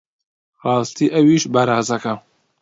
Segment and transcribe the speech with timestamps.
[0.63, 2.13] ڕاستی ئەویش بەرازەکە!